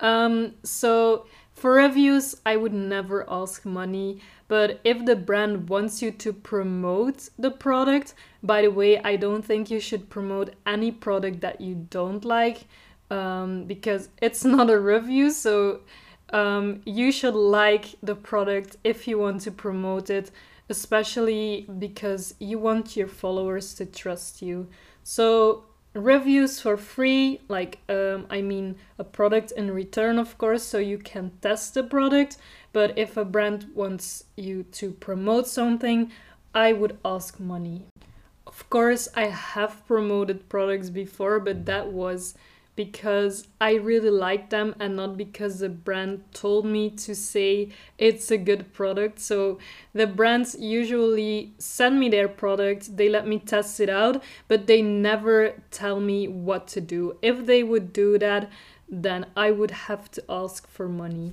Um, 0.00 0.54
so 0.62 1.24
for 1.54 1.72
reviews 1.72 2.36
i 2.44 2.54
would 2.54 2.74
never 2.74 3.24
ask 3.30 3.64
money 3.64 4.20
but 4.48 4.80
if 4.84 5.04
the 5.04 5.16
brand 5.16 5.68
wants 5.68 6.02
you 6.02 6.10
to 6.12 6.32
promote 6.32 7.28
the 7.38 7.50
product, 7.50 8.14
by 8.42 8.62
the 8.62 8.70
way, 8.70 8.98
I 8.98 9.16
don't 9.16 9.44
think 9.44 9.70
you 9.70 9.80
should 9.80 10.08
promote 10.08 10.54
any 10.64 10.92
product 10.92 11.40
that 11.40 11.60
you 11.60 11.86
don't 11.90 12.24
like 12.24 12.66
um, 13.10 13.64
because 13.64 14.08
it's 14.20 14.44
not 14.56 14.70
a 14.70 14.78
review. 14.78 15.30
So 15.30 15.80
um, 16.30 16.82
you 16.84 17.12
should 17.12 17.34
like 17.34 17.94
the 18.02 18.14
product 18.14 18.76
if 18.84 19.06
you 19.06 19.18
want 19.18 19.42
to 19.42 19.50
promote 19.50 20.10
it, 20.10 20.30
especially 20.68 21.66
because 21.78 22.34
you 22.38 22.58
want 22.58 22.96
your 22.96 23.08
followers 23.08 23.74
to 23.74 23.86
trust 23.86 24.42
you. 24.42 24.68
So 25.02 25.64
reviews 25.96 26.60
for 26.60 26.76
free 26.76 27.40
like 27.48 27.78
um, 27.88 28.26
i 28.28 28.42
mean 28.42 28.76
a 28.98 29.04
product 29.04 29.50
in 29.52 29.70
return 29.70 30.18
of 30.18 30.36
course 30.36 30.62
so 30.62 30.78
you 30.78 30.98
can 30.98 31.32
test 31.40 31.74
the 31.74 31.82
product 31.82 32.36
but 32.72 32.96
if 32.98 33.16
a 33.16 33.24
brand 33.24 33.66
wants 33.74 34.24
you 34.36 34.62
to 34.64 34.90
promote 34.92 35.46
something 35.46 36.10
i 36.54 36.72
would 36.72 36.98
ask 37.04 37.40
money 37.40 37.82
of 38.46 38.68
course 38.68 39.08
i 39.16 39.24
have 39.24 39.86
promoted 39.86 40.48
products 40.48 40.90
before 40.90 41.40
but 41.40 41.64
that 41.64 41.90
was 41.90 42.34
because 42.76 43.48
I 43.58 43.74
really 43.74 44.10
like 44.10 44.50
them 44.50 44.74
and 44.78 44.96
not 44.96 45.16
because 45.16 45.58
the 45.58 45.70
brand 45.70 46.22
told 46.32 46.66
me 46.66 46.90
to 46.90 47.14
say 47.14 47.70
it's 47.98 48.30
a 48.30 48.36
good 48.36 48.72
product. 48.74 49.18
So 49.18 49.58
the 49.94 50.06
brands 50.06 50.54
usually 50.60 51.54
send 51.58 51.98
me 51.98 52.10
their 52.10 52.28
product, 52.28 52.96
they 52.96 53.08
let 53.08 53.26
me 53.26 53.38
test 53.38 53.80
it 53.80 53.88
out, 53.88 54.22
but 54.46 54.66
they 54.66 54.82
never 54.82 55.54
tell 55.70 55.98
me 56.00 56.28
what 56.28 56.68
to 56.68 56.80
do. 56.80 57.16
If 57.22 57.46
they 57.46 57.62
would 57.62 57.92
do 57.92 58.18
that, 58.18 58.50
then 58.88 59.26
I 59.34 59.50
would 59.50 59.70
have 59.70 60.10
to 60.12 60.22
ask 60.28 60.68
for 60.68 60.88
money. 60.88 61.32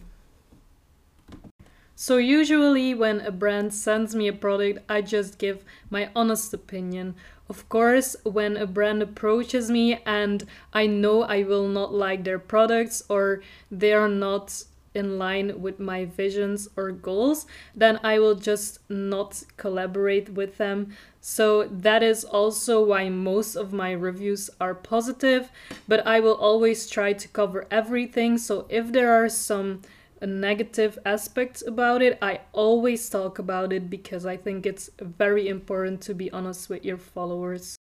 So, 1.95 2.17
usually, 2.17 2.95
when 2.95 3.21
a 3.21 3.32
brand 3.32 3.71
sends 3.73 4.15
me 4.15 4.27
a 4.27 4.34
product, 4.34 4.79
I 4.89 5.01
just 5.01 5.38
give 5.38 5.63
my 5.91 6.10
honest 6.15 6.51
opinion. 6.53 7.15
Of 7.53 7.69
course, 7.69 8.15
when 8.23 8.57
a 8.57 8.65
brand 8.65 9.03
approaches 9.03 9.69
me 9.69 9.99
and 10.07 10.43
I 10.73 10.87
know 10.87 11.21
I 11.21 11.43
will 11.43 11.67
not 11.67 11.93
like 11.93 12.23
their 12.23 12.39
products 12.39 13.03
or 13.09 13.43
they 13.69 13.93
are 13.93 14.09
not 14.09 14.63
in 14.95 15.19
line 15.19 15.61
with 15.61 15.79
my 15.79 16.05
visions 16.05 16.67
or 16.75 16.91
goals, 16.91 17.45
then 17.75 17.99
I 18.03 18.17
will 18.17 18.33
just 18.33 18.79
not 18.89 19.43
collaborate 19.55 20.29
with 20.29 20.57
them. 20.57 20.95
So 21.21 21.67
that 21.67 22.01
is 22.01 22.23
also 22.23 22.83
why 22.83 23.09
most 23.09 23.55
of 23.55 23.71
my 23.71 23.91
reviews 23.91 24.49
are 24.59 24.73
positive, 24.73 25.51
but 25.87 26.07
I 26.07 26.21
will 26.21 26.39
always 26.49 26.89
try 26.89 27.13
to 27.13 27.27
cover 27.27 27.67
everything. 27.69 28.39
So 28.39 28.65
if 28.67 28.91
there 28.91 29.13
are 29.13 29.29
some 29.29 29.83
negative 30.27 30.97
aspect 31.05 31.63
about 31.65 32.01
it, 32.01 32.17
I 32.21 32.41
always 32.51 33.09
talk 33.09 33.39
about 33.39 33.73
it 33.73 33.89
because 33.89 34.25
I 34.25 34.38
think 34.38 34.65
it's 34.65 34.89
very 34.99 35.47
important 35.47 36.01
to 36.01 36.13
be 36.13 36.31
honest 36.31 36.69
with 36.69 36.86
your 36.86 36.97
followers. 36.97 37.77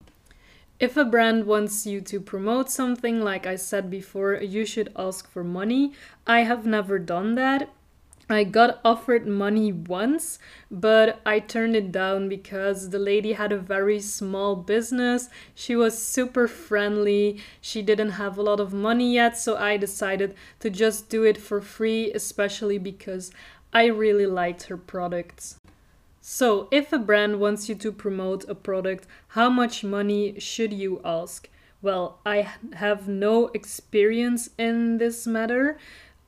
If 0.80 0.96
a 0.96 1.04
brand 1.04 1.46
wants 1.46 1.86
you 1.86 2.00
to 2.00 2.20
promote 2.20 2.70
something, 2.70 3.20
like 3.20 3.46
I 3.46 3.56
said 3.56 3.88
before, 3.88 4.34
you 4.34 4.66
should 4.66 4.92
ask 4.96 5.30
for 5.30 5.44
money. 5.44 5.92
I 6.26 6.40
have 6.40 6.66
never 6.66 6.98
done 6.98 7.36
that 7.36 7.68
I 8.34 8.44
got 8.44 8.80
offered 8.84 9.26
money 9.26 9.72
once, 9.72 10.38
but 10.70 11.20
I 11.26 11.38
turned 11.38 11.76
it 11.76 11.92
down 11.92 12.28
because 12.28 12.90
the 12.90 12.98
lady 12.98 13.32
had 13.32 13.52
a 13.52 13.58
very 13.58 14.00
small 14.00 14.56
business. 14.56 15.28
She 15.54 15.76
was 15.76 16.00
super 16.00 16.46
friendly. 16.48 17.40
She 17.60 17.82
didn't 17.82 18.12
have 18.12 18.38
a 18.38 18.42
lot 18.42 18.60
of 18.60 18.72
money 18.72 19.14
yet, 19.14 19.36
so 19.36 19.56
I 19.56 19.76
decided 19.76 20.34
to 20.60 20.70
just 20.70 21.08
do 21.08 21.24
it 21.24 21.38
for 21.38 21.60
free, 21.60 22.12
especially 22.12 22.78
because 22.78 23.30
I 23.72 23.86
really 23.86 24.26
liked 24.26 24.64
her 24.64 24.76
products. 24.76 25.56
So, 26.20 26.68
if 26.70 26.92
a 26.92 26.98
brand 26.98 27.40
wants 27.40 27.68
you 27.68 27.74
to 27.74 27.90
promote 27.90 28.48
a 28.48 28.54
product, 28.54 29.06
how 29.28 29.50
much 29.50 29.82
money 29.82 30.38
should 30.38 30.72
you 30.72 31.00
ask? 31.04 31.48
well, 31.82 32.20
I 32.24 32.48
have 32.74 33.08
no 33.08 33.48
experience 33.48 34.50
in 34.56 34.98
this 34.98 35.26
matter, 35.26 35.78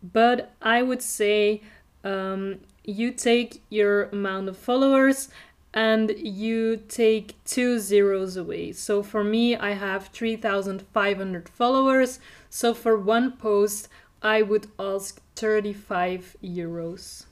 but 0.03 0.53
I 0.61 0.83
would 0.83 1.01
say 1.01 1.62
um, 2.05 2.61
you 2.85 3.11
take 3.11 3.62
your 3.71 4.05
amount 4.05 4.49
of 4.49 4.57
followers 4.57 5.29
and 5.73 6.11
you 6.17 6.77
take 6.88 7.35
two 7.45 7.81
zeros 7.81 8.37
away. 8.37 8.71
So 8.73 9.03
for 9.03 9.25
me, 9.25 9.57
I 9.57 9.73
have 9.73 10.09
3,500 10.09 11.49
followers. 11.49 12.21
So 12.49 12.73
for 12.75 12.97
one 12.97 13.33
post, 13.33 13.88
I 14.23 14.43
would 14.43 14.69
ask 14.79 15.21
35 15.35 16.37
euros. 16.43 17.25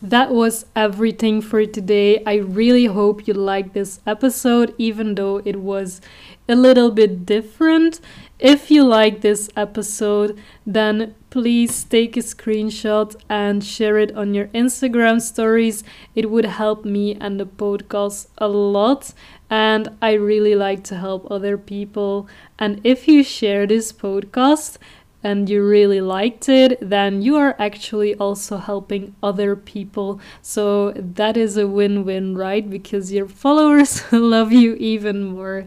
That 0.00 0.30
was 0.30 0.64
everything 0.76 1.40
for 1.40 1.66
today. 1.66 2.22
I 2.24 2.36
really 2.36 2.86
hope 2.86 3.26
you 3.26 3.34
liked 3.34 3.74
this 3.74 3.98
episode, 4.06 4.72
even 4.78 5.16
though 5.16 5.42
it 5.44 5.56
was 5.56 6.00
a 6.48 6.54
little 6.54 6.92
bit 6.92 7.26
different. 7.26 8.00
If 8.38 8.70
you 8.70 8.84
like 8.84 9.20
this 9.20 9.50
episode, 9.56 10.38
then 10.64 11.16
please 11.30 11.82
take 11.82 12.16
a 12.16 12.20
screenshot 12.20 13.16
and 13.28 13.64
share 13.64 13.98
it 13.98 14.14
on 14.16 14.34
your 14.34 14.46
Instagram 14.48 15.20
stories. 15.20 15.82
It 16.14 16.30
would 16.30 16.44
help 16.44 16.84
me 16.84 17.16
and 17.16 17.40
the 17.40 17.46
podcast 17.46 18.28
a 18.38 18.46
lot. 18.46 19.12
And 19.50 19.88
I 20.00 20.12
really 20.12 20.54
like 20.54 20.84
to 20.84 20.96
help 20.96 21.28
other 21.28 21.58
people. 21.58 22.28
And 22.56 22.80
if 22.84 23.08
you 23.08 23.24
share 23.24 23.66
this 23.66 23.92
podcast, 23.92 24.78
and 25.22 25.48
you 25.48 25.64
really 25.64 26.00
liked 26.00 26.48
it, 26.48 26.78
then 26.80 27.22
you 27.22 27.36
are 27.36 27.56
actually 27.58 28.14
also 28.16 28.58
helping 28.58 29.14
other 29.22 29.56
people. 29.56 30.20
So 30.42 30.92
that 30.92 31.36
is 31.36 31.56
a 31.56 31.66
win 31.66 32.04
win, 32.04 32.36
right? 32.36 32.68
Because 32.68 33.12
your 33.12 33.28
followers 33.28 34.04
love 34.12 34.52
you 34.52 34.74
even 34.74 35.24
more. 35.24 35.66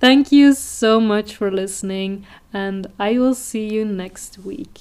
Thank 0.00 0.32
you 0.32 0.52
so 0.54 1.00
much 1.00 1.36
for 1.36 1.48
listening, 1.48 2.26
and 2.52 2.88
I 2.98 3.18
will 3.18 3.36
see 3.36 3.68
you 3.68 3.84
next 3.84 4.38
week. 4.38 4.80